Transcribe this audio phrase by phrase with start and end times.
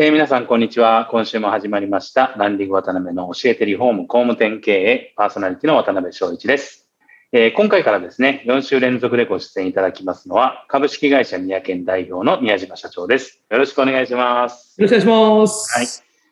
[0.00, 1.08] えー、皆さん、こんにちは。
[1.10, 2.32] 今週も始まりました。
[2.36, 6.88] ランディング渡辺の教えてリフォーム工務店経営パーソナリティの渡辺翔一です。
[7.32, 13.42] えー、今回からですね、4週連続でご出演いただきますのは、株式会社宮県代表の宮島社長です。
[13.50, 14.80] よろしくお願いします。
[14.80, 15.76] よろしくお願いします。
[15.76, 15.86] はい。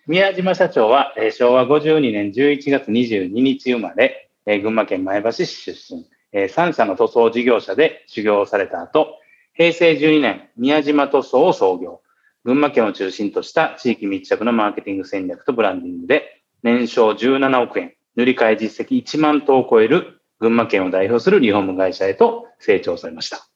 [0.07, 9.19] 宮島社長は、えー、昭和52年11月22日生まれ、えー、群馬県前橋市出身、えー、3社の塗装事業者で修行をされた後、
[9.55, 12.01] 平成12年、宮島塗装を創業。
[12.47, 23.49] 群馬県を中心とした地域密着のマーケティング戦略とブランディングで、年商17億円、塗り替え実績1万頭を超える群馬県を代表するリフォーム会社へと成長されました。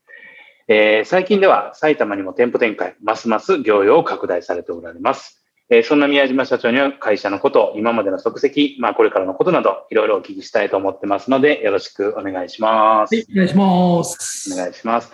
[0.67, 5.40] えー、最近では埼玉にも店舗展開、ますます業用を拡大されておられます。
[5.73, 13.15] えー、そんな宮島社長には会社のこと、今までの足跡、まあこれからのことなど、いろいろお聞きしたいと思ってますので、よろしくお願いします。
[13.15, 14.53] はい、お願いします。
[14.53, 15.13] お願いします。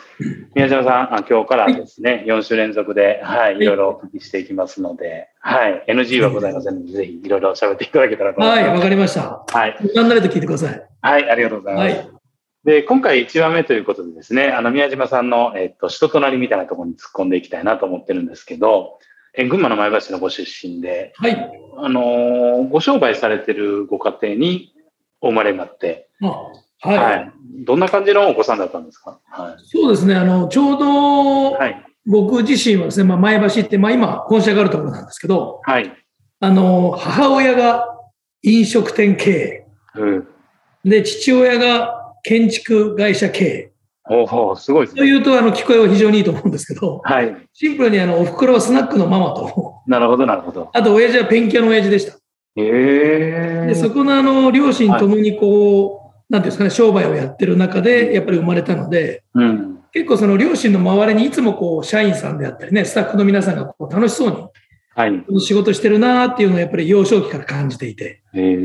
[0.54, 8.62] 宮島さん、あ今日からですね、はい、4週連続で、はい、いろいろお聞きしていきますので、はい、NG はございませんので、ぜひいろいろ喋っていただけたらと思います。
[8.62, 9.44] はい、わかりました。
[9.46, 9.76] はい。
[9.94, 10.88] 何なれと聞いてください。
[11.02, 11.96] はい、ありがとうございます。
[11.98, 12.16] はい
[12.64, 18.98] で、今回1話目ということでですね、あの、宮島さんの、えっと、人となりみたいなところに突っ込んでいきたいなと思ってるんですけど、
[19.36, 21.52] え群馬の前橋のご出身で、はい。
[21.78, 24.72] あのご商売されてるご家庭に
[25.20, 27.32] お生まれになって、はい、はい。
[27.64, 35.92] どんな感じのお子さんだったんですか、はい、そうですね、あの、ちょうど、はい、僕自身はですね、まあ、前橋って、まあ、今、本社があるところなんですけど、はい。
[36.40, 37.86] あの、母親が
[38.42, 40.28] 飲食店経営、うん、
[40.84, 43.72] で、父親が建築会社経営、
[44.08, 45.00] おおすごいですね。
[45.00, 47.36] というと、あの、聞こえは非常にいいと思うんですけど、はい。
[47.52, 50.70] シンプルに、あの、お袋はスナックのママと、なるほど、なるほど。
[50.72, 52.12] あと、親父はペンキ屋の親父でした。
[52.12, 52.18] へ
[52.56, 53.64] え。
[53.66, 64.36] で、そこの、あの、両親ともに、こう、なんていうんですかね、商売をやってる中で、やっぱり生まれたので、うん、結構その両親の周りにいつもこう、社員さんであったりね、スタッフの皆さんがこう楽しそうに、
[64.94, 65.40] はい。
[65.40, 68.22] 仕事してるなっていうのをやっぱり幼少期から感じていて。
[68.32, 68.56] へ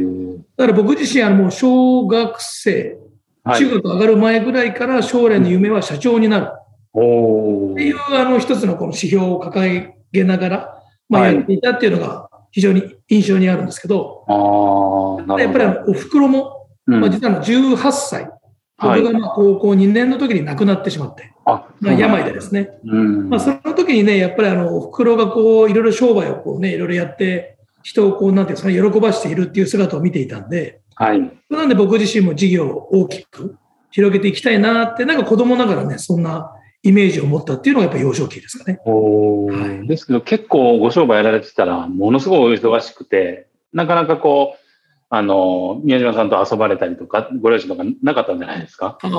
[0.58, 2.97] だから僕自身はもう小学生、
[3.46, 6.47] 中学上がる前ぐらいから将来の夢は社長になる。
[6.94, 9.68] っていうあの一つのこの指標を抱
[10.13, 15.40] えながら、まあ、やっていたっていうのが非常に印象にあるんですけど、ど。
[15.40, 18.29] やっぱりお袋も、まあ、実は18歳、
[18.78, 22.69] 僕がまあ高校2年の時に亡くなってしまって、まあ、病でですね。
[22.84, 31.31] まあ、その時にね、やっぱりあの、お袋がこう、いろいろ商売をこうね、いろいろやって、人をこう、なんていうんですかね、喜ばしているっていう姿を見ていたんで、はい。
[31.50, 33.57] なんで僕自身も事業を大きく
[33.89, 36.51] 広げていきたいなって、なんか子供ながらね、そんな
[36.84, 38.79] イメージを持ったっていうのがやっぱ幼少期ですかね。
[38.85, 44.61] おはい、ですけど結構ご商売やられてたら、ものすごいお忙しくて、なかなかこう、
[45.09, 48.97] あの、宮島さんと遊ばれたりとか、ご両親とかなかったんじゃないですか？
[49.02, 49.09] ああ、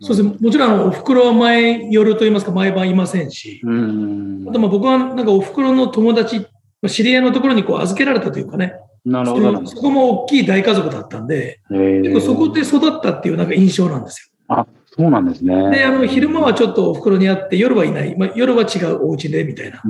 [0.00, 0.34] そうですね。
[0.40, 3.60] もちろん、お袋は前夜と言いますか、毎晩いませんし。
[3.64, 4.46] うん。
[4.48, 6.46] あと、まあ僕はなんかお袋の友達、
[6.88, 8.74] 知り合いのところにこう預けられたというかね。
[9.06, 9.66] なるほど。
[9.66, 14.36] そこも大きい大家族だったんで、結構そこで育ったっていうなんか印象なんですよ。
[14.48, 15.70] あ、そうなんですね。
[15.70, 18.16] で、あの、昼間はちょっとお袋にあって、夜はいない。
[18.16, 19.80] まあ、夜は違うお家で、みたいな。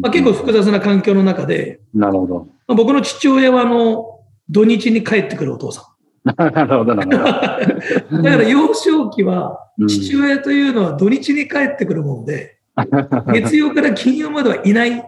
[0.00, 2.48] まあ、結構複雑な環境の中で、なるほど。
[2.66, 5.84] まあ、僕の父親は、あの、土日に帰ってくるお父さん。
[6.36, 8.22] なるほど、なるほど。
[8.22, 12.58] だから幼少期は、父親というのは土日に帰ってくるもんで、
[13.32, 15.04] 月曜から金曜まではいない。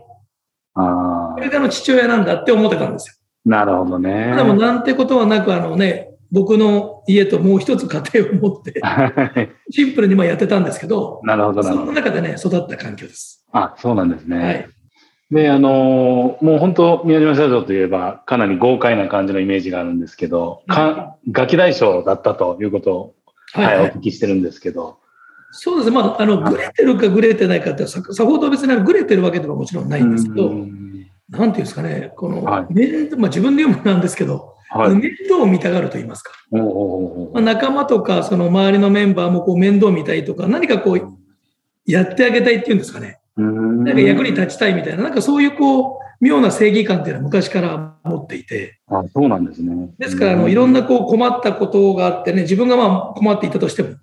[0.75, 3.14] あこれがの父親なんだって思ってたんですよ。
[3.45, 4.35] なるほどね。
[4.37, 8.81] でもなんてことはなく、あのね、僕の家ともう一つ家庭を持って、
[9.71, 13.45] シンプルにまあやってたんですけど、なるほど、その中でね、育った環境です。
[13.53, 14.39] あ、そうなんですね。
[14.39, 14.69] はい。
[15.31, 23.15] で、あのもう本当、宮島社長といえば、かなり豪快な感じのイメージがあるんですけど、かガキ大将だったということを、
[23.53, 24.99] はい、はい、お聞きしてるんですけど。
[25.53, 25.97] そうですね。
[25.97, 30.53] まあ、あの、ぐれてるかぐれてないかってさ、さほど別にぐれてるわけではもちろんないんですけど、
[31.31, 36.32] なんていうんですかね、この、はい、まあ、自分で読むなんですけど、はい、面倒を見たがると言いますか。
[37.32, 41.00] まあ、仲間とか、その周りのメンバーもこう面倒見たいとか、何かこう、
[41.87, 43.19] やってあげたいっていうんですかね。
[43.37, 48.79] なんか役に立ちたいみたいな、なんかそういうこう、妙な正義感っていうのは昔から持っていて。
[48.88, 49.91] あそうなんですね。
[49.99, 53.97] ですから、あの、いろんなこう困ったことがあってね、自分がまあ困っていたとしても、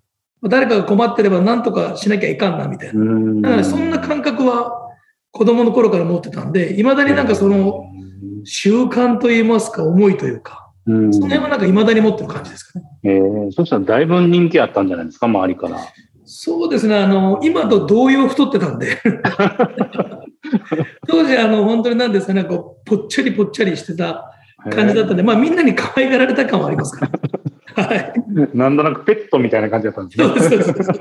[0.43, 3.41] 誰かが困ってれば何とかしなきゃいかんなみたいな。
[3.41, 4.86] だからそんな感覚は
[5.37, 7.85] 子供の頃から持ってたんで、いまだになんかその
[8.43, 12.85] 習慣といいますか、思いというか、その辺はなんかいまだに持ってる感じですかね。
[13.03, 15.77] えー、そしたらだいぶ人気あったんじゃないですか、周りから。
[16.25, 18.97] そうですね、あの、今と同様太ってたんで
[21.07, 24.31] 当時、あの、本当になんですかね、こう、ぽっちゃりぽっちゃりしてた
[24.71, 27.11] 感じだったんで、まあみんなに可愛がられた感はありますから。
[27.85, 28.11] はい。
[28.55, 30.25] なんとなくペットみたいな感じだったんですね。
[30.25, 30.95] そうそうそう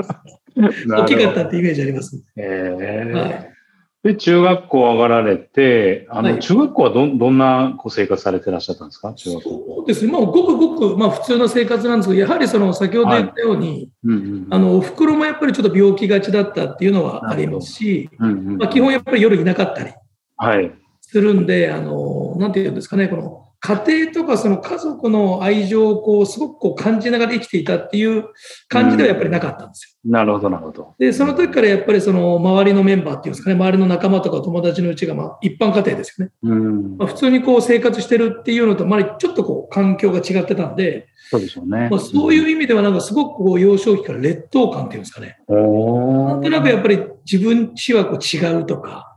[0.89, 2.23] 大きかったってイメージあります。
[2.37, 3.56] えー、はい
[4.07, 9.13] で、中学校上がられて、あの、中学校はど、どんなこう生活されてらっしゃったんですか？
[9.13, 9.51] 中学校。
[9.51, 10.13] そうですね。
[10.13, 13.91] まあ、ごくごく、まあ、普通の生活なんですけど、やはりその、先ほど言ったように、はい。
[14.05, 19.93] うんうん、あの、お袋もやっぱりちょっと病気がちだったっていうのはありますし、うんうん、まあ、基本やっぱり夜いなかったり
[21.01, 28.29] するんで、はい、あの、なんていうんですかね、この、家庭とかその家族の愛情をこうすごくこう感じながら生きていたっていう
[28.69, 30.11] 感じではやっぱりなかったんですよ。
[30.13, 30.95] なるほど、なるほど。
[31.01, 36.33] で、その時からやっぱりその周りのメンバーっていうんですかね、周りの仲間とか友達のうちがまあ一般家庭ですよね。
[36.45, 41.89] うんまあ、普通にこう生活してるっていうのと、まあちょっとこう環境が違ってたんで、そうでしょうね。
[41.91, 45.39] まあ、そういう意味ではなんかすごくこう幼少期から劣等感っていうんですかね。
[45.49, 49.13] なんとなくやっぱり自分ちはこう違うとか、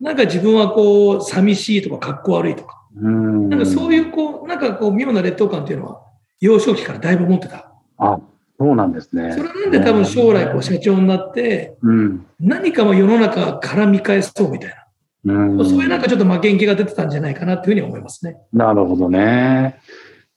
[0.00, 6.02] なんか自分はこう寂しいとか格好悪いとか、なんかそういうこう、なんかこう妙な劣等感っていうのは、
[6.40, 7.72] 幼少期からだいぶ持ってた。
[7.98, 8.18] あ、
[8.58, 9.32] そうなんですね。
[9.32, 14.76] それなんで多分将来こう社長になって、うん、何かも世の中から見返そうみたいな。
[15.22, 18.38] うん、そういうなんかちょっと負けん気が出てたんじゃないかなというふうに思いますね。
[18.52, 19.78] なるほどね。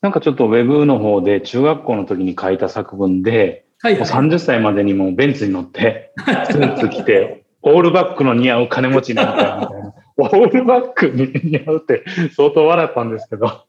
[0.01, 9.92] なんかちょっとウェブの方で中学校の時に書いた作文で、はいはい、30歳までにもベンツに乗って、スーツ着て、オールバックの似合う金持ちになったみたいな。
[10.17, 12.03] オールバックに似合うって
[12.35, 13.65] 相当笑ったんですけど、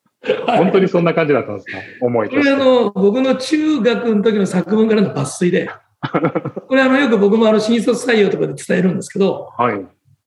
[0.46, 1.78] 本当にそんな感じだったんですか？
[2.00, 5.68] 思いこれあの、僕の中学の時の作文からの抜粋で、
[6.68, 9.86] これあの、よく僕もあの、新卒採用とかで伝えるんですけど、はい、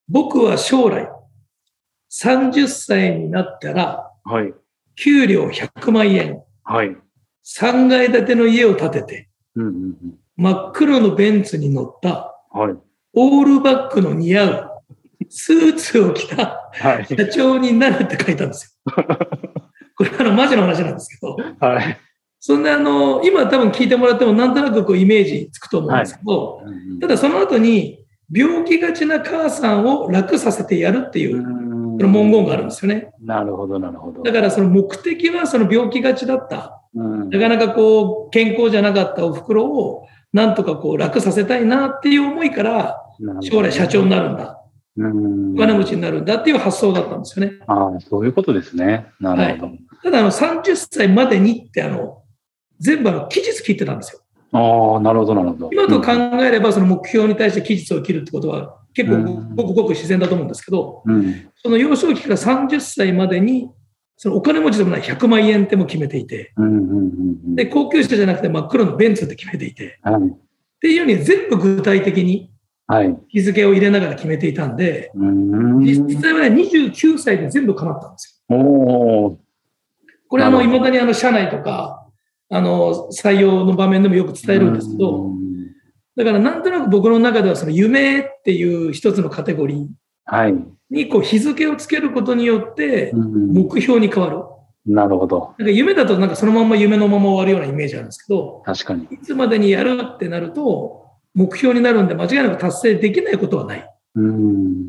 [0.09, 1.09] 僕は将来、
[2.11, 4.53] 30歳になったら、はい、
[4.95, 6.97] 給料100万円、はい、
[7.45, 9.97] 3階建ての家を建てて、うんうんうん、
[10.35, 12.75] 真っ黒のベンツに乗った、はい、
[13.13, 14.66] オールバックの似合う
[15.29, 16.71] スーツを着た
[17.07, 18.93] 社長になるって書いたんですよ。
[19.95, 21.37] これあの、マジの話なんですけど。
[21.59, 21.97] はい。
[22.39, 26.63] そんなあの、今多分聞いてもらってもなんとなくこうイメージつくと思うんですけど、は
[26.97, 31.47] い、ただその後に、病気がちな母さんを楽させてやるっていう、そ
[32.05, 33.11] の文言があるんですよね。
[33.21, 34.21] なるほど、なるほど。
[34.21, 43.01] だからその目的はその病気がちだった、なかなかこう、健康じゃなかったお袋を、なんとかこう楽させたいなっていう思いから、
[43.41, 44.61] 将来社長になるんだ。
[44.99, 47.53] お金持ちになるんだっていう発想だったんですよね。
[47.67, 49.07] ああ、そういうことですね。
[49.19, 49.67] なるほど。
[49.67, 52.23] はい、ただ、あの、30歳までにって、あの、
[52.79, 54.21] 全部あの、期日切ってたんですよ。
[54.51, 55.69] ああ、なるほど、なるほど。
[55.71, 56.11] 今と考
[56.41, 59.17] えれば、その目標に対して期日を切るってことは、結構
[59.55, 63.69] ごくごく自然だと思うんですけど、うん、その幼少期から30歳までに、
[64.15, 66.53] そのお金持ちでもない100万円っても決めていて、
[67.55, 70.37] で、高級車じゃなくて真っ黒のベンツって決めていて、はい、っ
[70.81, 72.51] ていうように全部具体的に
[72.87, 78.57] はい、日付を入れながら決めていたんで、実際はね、29歳で全部叶ったんですよ。
[78.57, 79.37] お
[80.29, 82.05] これあの、いまだにあの、社内とか、
[82.49, 85.31] あの、採用の場面でもよく伝えるんですけど、
[86.15, 94.37] だからなんとなく僕の中ではその夢っていう一つのカテゴリーにこう日付をつけることによって目標に変わる。
[94.87, 95.53] なるほど。
[95.59, 99.03] なんか夢だとなんかそのまま夢のまま終わるようなイメージあるんですけど、確かに。
[99.11, 101.06] いつまでにやるってなると、
[101.37, 103.79] 目標になるんで、間違いなく達成できないことはない。
[103.79, 103.83] っ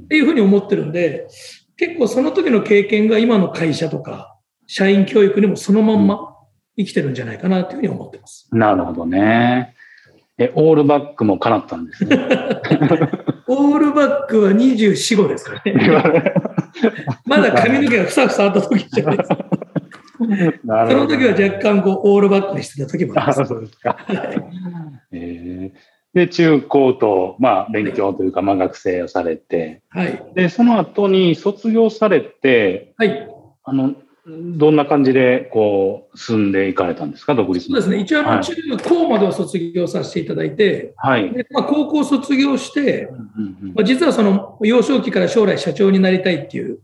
[0.09, 1.29] ていうふうに思ってるんで、
[1.77, 4.35] 結構その時の経験が今の会社とか、
[4.67, 6.35] 社員教育にもそのまんま
[6.79, 8.49] 生きてるんじゃないかなというふうに思ってます。
[8.51, 9.75] なるほどね。
[10.39, 12.17] え、オールバックも叶ったんですね。
[13.47, 16.33] オールバックは24、5ですからね。
[17.27, 19.37] まだ髪の毛がふさふさあった時じゃないですか。
[20.19, 23.45] その時は若干こうオールバックにしてた時もあります。
[23.45, 23.97] そうですか。
[25.13, 25.79] えー、
[26.19, 30.23] で、中高と、まあ、勉強というか、まあ、学生をされて、はい。
[30.35, 33.29] で、その後に卒業されて、はい。
[33.63, 33.95] あの、
[34.27, 37.99] どんな感じで、こう、進んでいかれたんですか、独立そうですね。
[38.01, 41.33] 一応、中高までは卒業させていただいて、はい。
[41.33, 43.09] でまあ、高校卒業して、
[43.75, 46.81] まあ、実はその、幼少期から将来社長になりたいっていう、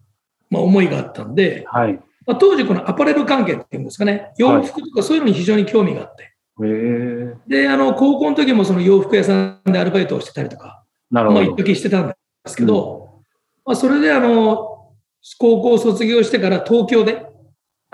[0.49, 1.95] まあ、思いがあったんで、はい。
[2.25, 11.41] まあ、当時、このアパレル関係っていうんですかね、洋服とかそういうのに非常に興味があって、はい、で、あの、高校の時もその洋服屋さんでアルバイトをしてたりとか、なるほど。
[11.41, 12.15] まあ、一時してたんで
[12.47, 13.23] すけど、うん、
[13.65, 14.93] まあ、それであの、
[15.39, 17.27] 高校卒業してから東京で、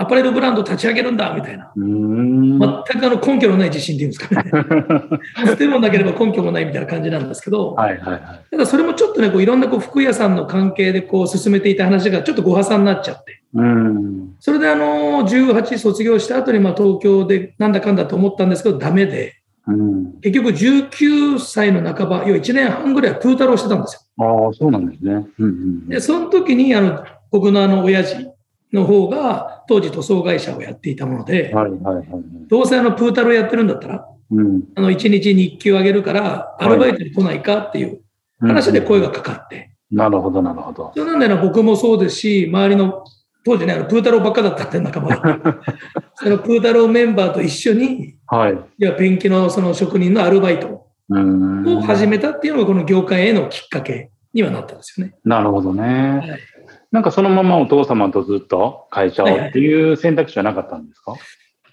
[0.01, 1.71] アパレルブランド立ち上げるんだみたいな。
[1.77, 4.51] 全くあの根拠のない自信っていうんですかね。
[5.45, 13.43] 捨てもなければ根拠もないみたいな感じなんですけど、はいはいはい、ただそれもちょっとね、こういろんなこう服屋さんの関係でこう進めていた話がちょっとご破産になっちゃって。
[13.53, 19.35] うんそれであの、18卒業した後にまあ東京でなんだかんだと思ったんですけど、ダメで。
[19.67, 24.27] うん、結局19歳の半ば、要は1年半ぐらいはプータローしてたんですよ。
[24.27, 25.13] ああ、そうなんですね。
[25.13, 28.17] うんうん、で、その時にあの、僕のあの親父、
[28.73, 32.07] の方が当時塗装会社をやっていたもので、はいはいはい、
[32.49, 38.01] どうせあのプータローやってるんだったら、うん、あの1日日給上げるからアルバイトに来ないかっていう
[38.41, 39.71] 話で声がかかって。
[39.91, 40.93] なるほどなるほど。
[40.95, 43.05] そうなんだよな、僕もそうですし、周りの
[43.45, 45.17] 当時ね、あのプータローばっかだったって仲間
[46.15, 55.15] そのプータローメンバーと一緒に、はい、いやペンキのその職人のアルバイトを始めたっていうのがこの業界へのきっかけにはなったんですよね。
[55.25, 55.83] なるほどね。
[55.83, 56.41] はい
[56.93, 61.29] なんかそのままお父様とずっと会社をっていう選択肢はなかったんですか、はいはい、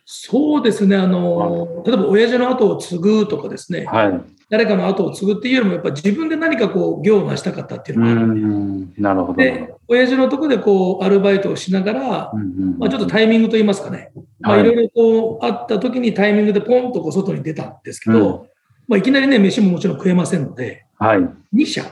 [0.05, 0.95] そうですね。
[0.95, 3.85] あの、例えば親父の後を継ぐとかですね。
[3.85, 4.21] はい。
[4.49, 9.01] 誰かの後を継ぐっていうよりも、やっぱ自分で何かこう、業を成したかったっていうのがあるんで。
[9.01, 9.33] なるほど。
[9.33, 14.11] で、親父のとこでこう、アルバイトをしながら、うんうん、まあちょっとタイミングといいますかね。
[14.39, 18.47] まあいろいろこう、あった時にタイミングでポンとこう、外に出たんですけど、うん、
[18.87, 21.19] まあいきなりね、飯ももちろん食えませんので、はい。
[21.53, 21.83] 2社、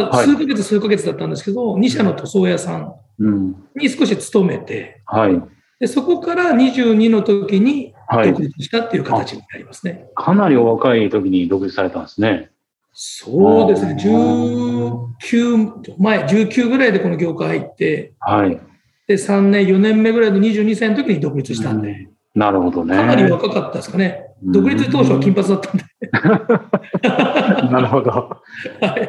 [0.00, 5.42] まあ数ヶ月数ヶ月だったんですけど、2社の塗装屋さん、に少し勤めて、はい、
[5.80, 12.50] でそこから22の時に独立したっていう形になりますね、はい、かなりお若い時に独立されたんですね。
[12.98, 18.58] そうですね、19前、19ぐらいでこの業界入って、はい、
[19.06, 22.96] で3年、4年目ぐらいの22歳の時に独立したんで、うん、なるほどね。
[22.96, 24.25] かなり若かったですかね。
[24.42, 25.84] 独立当初は金髪だったんで。
[27.72, 28.10] なるほど。
[28.10, 28.36] は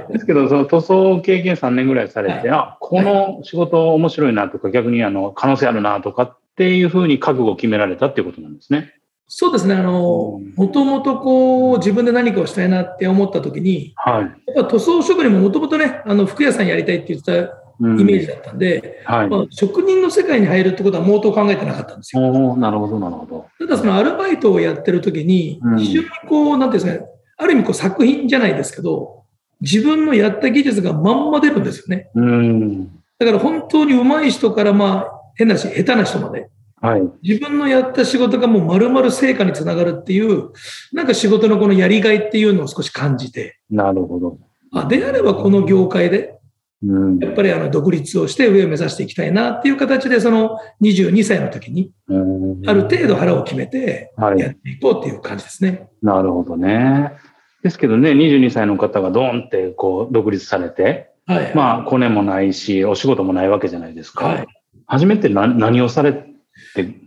[0.09, 8.93] い、ですけど、その塗装経験3年ぐらいされて、はい、あ、この仕事面白いなとか、逆にあの可能性あるなとかっていうふうに覚悟を決められたっていうことなんですね。
[9.27, 9.75] そうですね。
[9.75, 14.53] あの、もともとこう、自分で何かをしたいなって思った時に、はい。
[14.55, 22.21] やっぱ塗装職人ももともとね、あの、服屋さんやりたいって言ってたイメージだったんで、うん、はい、まあ、職人の世界に入るってことは毛頭考えてなかったんですよ。
[22.57, 23.45] なるほど、なるほど。
[23.59, 29.23] ただそのアルバイトをやってる時に、非常にこう、なんていうんですかね、ある意味こう作品じゃないですけど、
[29.61, 32.09] 自分のやった技術がまんま出るんですよね。
[32.15, 32.87] うん。
[33.19, 36.49] だから本当に上手い人からまあ、変なし、下手な人まで。
[36.79, 37.01] はい。
[37.23, 40.51] 自分のやった仕事がもう丸々成果につながるっていう、
[40.93, 43.59] なんか仕事のこのやりがいっていうのを少し感じて。
[43.69, 44.37] なるほど。
[44.73, 46.36] あ、であればこの業界で、
[46.83, 51.91] やっぱりあの独立をして上を目指していきたいなっていう形で、その22歳の時に、
[52.67, 55.69] ある程度腹を決めてやっていこうっていう感じですね。
[55.69, 57.13] はい、なるほどね。
[57.63, 64.27] ですけどね、22歳の方がドーンってこう独立されて、はい、まあ、コネもないし、お仕事もないわけじゃないですか。
[64.27, 64.47] はい、
[64.85, 66.23] 初めて何何をされて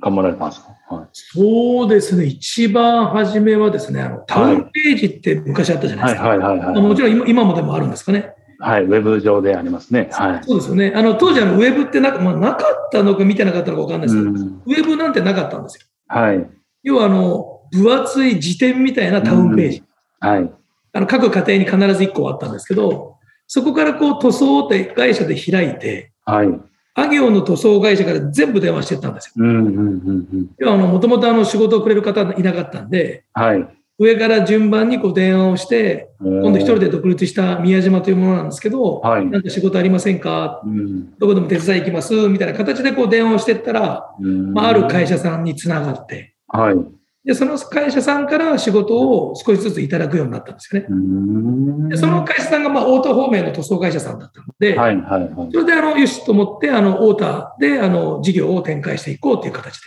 [0.01, 6.29] 頑張られたんですか、はい、そうですね、一番初めはですね、あのタウンページって昔あったじゃないですか。
[6.29, 8.35] はいはいはい、はい、もちろん今今もでもあるんですかね。
[8.61, 10.11] はい、ウェブ上でありますね。
[10.13, 10.93] はい、そうですよね。
[10.95, 15.87] あの当時あの、ウェブってな,、まあ、なかったのか見てなかったのか分かんないですけど、うん、ウェブなんてなかったんですよ。
[16.09, 16.47] はい、
[16.83, 19.83] 要はあの分厚い辞典みたいなタウンページ。
[20.23, 20.53] うん、はい
[20.93, 26.49] あの各家庭に必ず1個あったんですけど、そこからこう塗装って会社で開いて、はい。
[26.95, 29.45] あ行の塗装会社から全部電話してたんですよ。
[29.45, 33.69] うんうんうん要はもともと仕事をくれる方いなかったんで、はい。
[34.01, 46.77] 上から順番にこう電話をして、今度一人で独立した宮島というものなんですけど、はい、なんか仕事ありませんか、うん、どこでも手伝い行きますみたいな形でこう電話をしていったら、まあ、ある会社さんにつながって、はい、
[47.25, 51.91] で、その会社さんから仕事を少しずついただくようになったんですよね。
[51.91, 59.87] でその会社さんが、まあ、太田方面の塗装会社さんだったので、はいはいはい、それで、あの、よしと思って、あの、太田で、あの、事業を展開していこうという形で。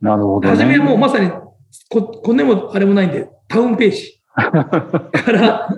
[0.00, 0.48] なるほど、ね。
[0.48, 1.30] 初めはもうまさに
[1.90, 5.68] こ、こんでもあれもないんで、タウンページ から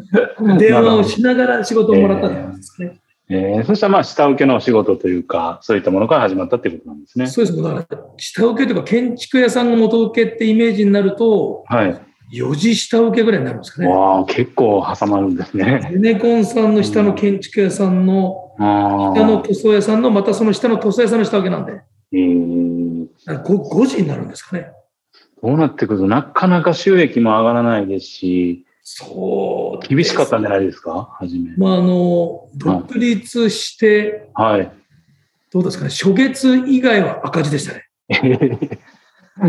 [0.58, 3.00] 電話をしながら仕事をもらったんですね。
[3.28, 7.26] えー、そしたらまあ下請けのお仕事というか、そういったものから始まったっていうことなんですね。
[7.26, 7.56] そうです。
[7.56, 12.00] だから下請けというか建築屋さんが元請けってイメージになると、はい。
[12.32, 13.88] 4時下請けぐらいになるんですかね。
[13.88, 15.88] わあ、結構挟まるんですね。
[15.90, 21.80] ゼネコンさんの下の建築屋さんの、下の塗装屋さんの、またその下の塗装屋さんの下請けなんで。
[22.12, 24.70] えー、5, 5時になるんですかね。
[25.44, 31.54] そうなってくると、なかなか収益も上がらないですし、そう、厳しかったんじゃないですか、初め。
[31.58, 34.72] まあ、あの、独立して、はい。
[35.52, 37.84] どうですかね、初月以外は赤字でしたね。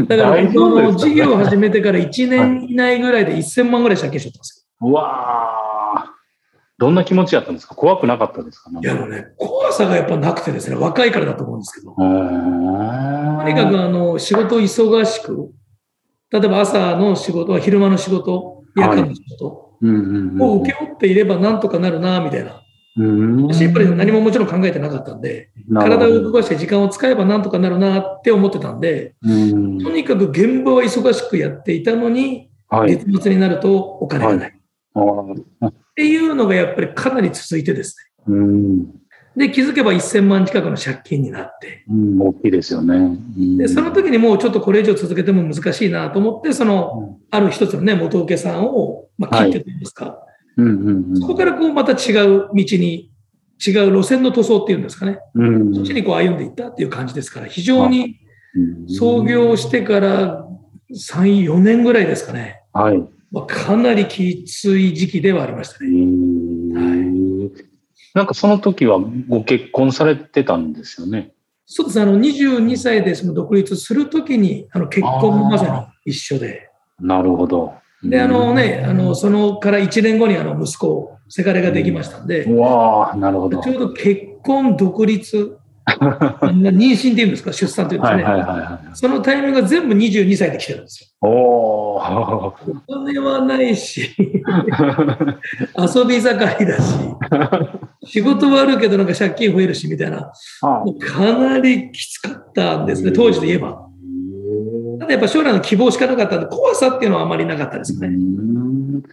[0.09, 4.89] だから、この事業を始めてから1年以内ぐらいで1000万ぐらい借金しちゃったんですよ。
[4.89, 6.11] うわ
[6.77, 7.73] どんな気持ちやったんですか？
[7.75, 8.69] 怖くなかったですか？
[8.69, 11.93] いや、もうね、怖さがやっぱなくてですね、若いからだと思うんですけど。
[11.95, 12.03] と
[13.47, 15.51] にかく、あの、仕事忙しく、
[16.39, 22.61] 例えば朝の仕事は昼間の仕事、夜間の仕事を請け負っていればなんとかなるな、みたいな。
[23.47, 29.27] 私やっぱり何ももちろん考えてなかったんで、体を動かして時間を使えばなんとかなるなって思ってたんで、と
[29.91, 34.59] にかく現場は忙しくやっていたのに、月末になるとお金がない。
[35.69, 37.95] っていうのがやっぱりかなり続いてです
[38.27, 38.33] ね。
[39.35, 41.83] で、気づけば1000万近くの借金になって。
[41.89, 43.57] うん、大きいですよね、うん。
[43.57, 50.05] で、その時にもうちょっとこれ以上続けても難しいなと思って、その、ある一つのね、元請けさんを、まあ、切ってというんですか。
[50.05, 50.25] はい
[50.57, 53.11] うんうんうん、そこからこうまた違う道に、
[53.65, 55.19] 違う路線の塗装っていうんですかね。
[55.33, 58.19] うん、そっちにこう歩んでいったっていう感じですから、非常に
[58.87, 60.47] 創業してから
[60.93, 62.61] 3、4年ぐらいですかね。
[62.73, 63.03] はい。
[63.31, 65.89] まあ、かなりきつい時期ではありましたね。
[68.15, 71.33] なんかその時はご結婚されてたんですよね？
[71.65, 72.01] そうです。
[72.01, 76.69] あの、22歳でその独立するときに、あの、結婚もまさに一緒で。
[76.99, 77.73] なるほど。
[78.03, 82.43] で、あのね、あの、そのから1年後にあの、息子、せがれができましたんで。
[82.43, 83.61] うわなるほど。
[83.61, 85.57] ちょうど結婚、独立、
[85.89, 88.23] 妊娠っていうんですか、出産っていうんですね。
[88.23, 91.27] はいはいはいはい、そのタイミングが全部22歳で来てるんですよ。
[91.27, 92.53] おお
[92.89, 96.95] 金はないし、 遊び盛りだし、
[98.05, 103.81] 仕事はあるけどなんか借金増えるしみたいな、かなりきつかったんですね、当時で言えば。
[104.99, 108.09] ただやっぱ将来の希望しかなかったんで、怖さっていうのはあまりなかったですね。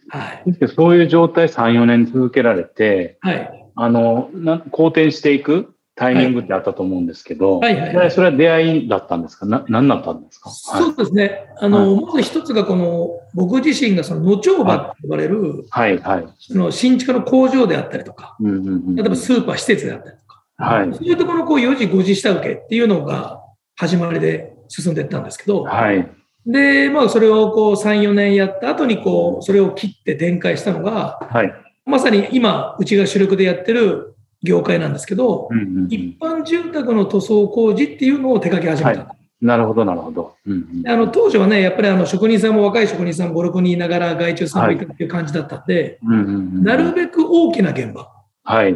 [0.09, 7.79] はい、そういう状態3、4年続けられて、はい、あのな好転していくタイミングってあったと思うんですけど、はい。
[7.79, 7.97] はい。
[7.97, 9.45] はい、それは出会いだったんですか？
[9.45, 11.47] な何だったんですか、そうですね。
[11.59, 23.43] あの、はい、まず一つがこの、僕自身がその、野町場と呼ばれる、はいはい、その新築の工場であったりとか、うんうんうん、例えばスーパー、施設であったりとか、はい、そういうところのこう4時、5時下請けっていうのが
[23.77, 26.11] 始まりで進んでいったんですけど、はい、
[26.47, 31.53] で、まあ、それをこう3、4年やった後にこう、それを切って展開したのが、はい、
[31.85, 34.09] まさに今、うちが主力でやってる
[34.43, 39.09] 業界なんですけど、うんうんうん、一般住宅の塗装工事っていうのを手掛け始めた。
[39.09, 40.35] はい、なるほど、なるほど。
[40.47, 48.11] うんうん、あの当時はね、やっぱりあの職人さんも若い職人さん5、6人いながら外注さんもいたっていう感じだったんで、なるべく大きな現場。
[48.45, 48.73] はい。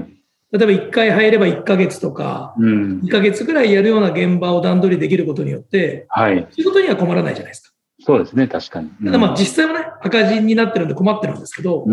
[0.52, 6.46] 例えば1回入れば1ヶ月とか、2ヶ月ぐらいやるような現場を段取りできることによって、はい。
[6.50, 7.76] 仕事には困らないじゃないですか。
[8.07, 8.88] そうですね、確かに。
[9.05, 11.85] ただまあ実際はね、赤字になってるんで困ってるんですけど、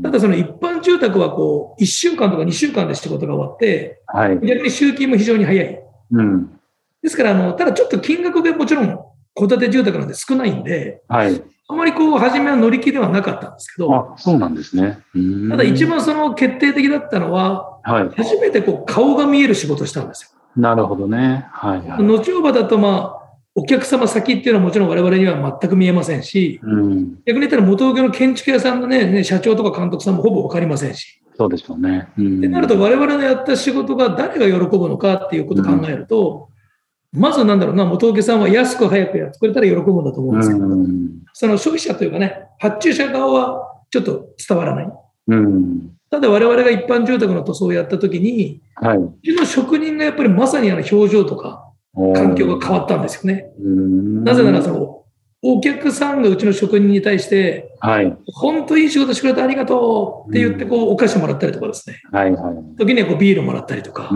[0.00, 5.80] ただその一般住宅はこう、1週間とか2週間で仕事が終わって、はい、逆に集金も非常に早い。
[6.12, 6.60] うん、
[7.02, 8.98] ですから、あの、ただちょっと金額がもちろん
[9.34, 15.00] 戸建て住宅なんで少ないんで、はい、あまりこう、初めは乗り気ではなかったんですけど、あ、そうなんですね。
[15.50, 20.40] ただ一番その決定的だったのは、はい、初めてこう、顔が見える仕事をしたんですよ。
[20.56, 21.48] なるほどね。
[21.50, 22.04] はい、はい。
[22.04, 23.21] 後場だとまあ、
[23.54, 31.22] お客様先っていうのはもちろん我々には全く見えませんし、うん、逆に言ったら元請けの建築屋さんのね、ね社長とか監督さんもほぼわかりませんし。
[31.36, 32.08] そうでしょうね。
[32.16, 36.48] うん、ってなると我々のやった仕事が誰が喜ぶのかっていうことを考えると、
[37.12, 44.92] うん、まずなんだろうな、元請けさんは安く早くやってくれたら喜ぶんだと思うんですけど、うん、その消費者というかね、発注者側はちょっと伝わらない。
[45.28, 53.52] うん、ただ我々が一般住宅の塗装をやったときに、はい、うちの職人がやっぱりまさにあの表情とか、環境が変わったんですよね。
[53.58, 55.02] なぜならその、
[55.44, 62.00] お客さんがうちの職人に対して、はい、本当いい仕事してくれてありがとうって言って、こう、お菓子もらったりとかですね。
[62.12, 62.78] はいはい。
[62.78, 64.08] 時にはこうビールもらったりとか。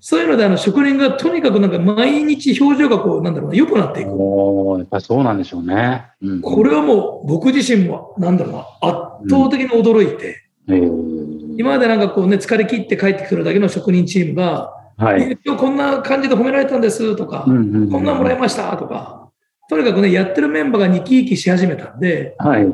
[0.00, 4.12] そういうので、あの、職人がとにかくなんか毎日表情がこう、なんだろうな、良くなっていく。
[4.12, 6.06] おやっぱそうなんでしょうね。
[6.22, 19.30] うん、これはもう、僕自身も、なんだろうな、圧倒的に驚いて、うん、今までなんかこうね、疲れ切って帰ってくるだけの職人チームが、はい、今日こんな感じで褒められたんですとか、こんなもらいましたとか、
[19.68, 22.66] とにかくね、やってるメンバーが生き生きし始めたんで、はい、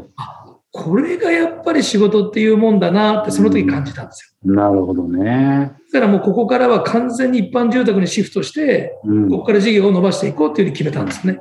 [0.70, 4.54] これがやっぱり仕事っていうもんだなってその時感じたんですよ。
[4.54, 5.72] なるほどね。
[5.92, 11.40] だからもうここからは完全に一般住宅にシフトして、うん、ここから事業を伸ばしていこうっていうふうに決めたんですね。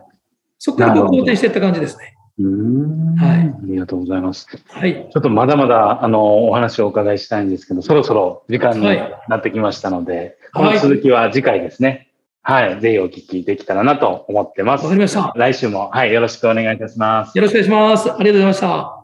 [0.60, 2.15] そこからこう好転していった感じですね。
[2.39, 3.39] うんはい。
[3.39, 4.48] ありがとうございます。
[4.70, 5.10] はい。
[5.12, 8.86] ちょっとまだまだ、あの、お話をお伺いしたいんですけど、そろそろ時間に
[9.28, 12.10] なってきましたので、はい、この続きは次回ですね。
[12.41, 12.80] はい。
[12.80, 14.84] ぜひお聞きできたらなと思ってます。
[14.84, 15.34] わかりました。
[15.36, 16.13] 来週も、はい。
[16.13, 17.38] よろしくお願いいたします。
[17.38, 18.12] よろしくお願いします。
[18.12, 19.02] ありがとうございました。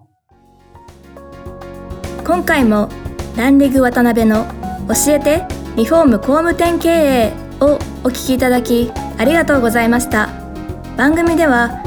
[2.28, 2.90] 今回も
[3.38, 4.46] ランリグ渡辺の
[4.88, 5.46] 教えて
[5.78, 10.28] リフォーム工務店経営をお聞きいただきありがとうございました
[10.98, 11.87] 番組では